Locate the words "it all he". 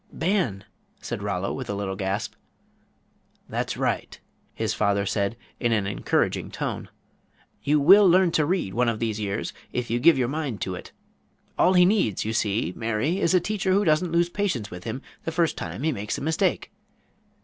10.73-11.85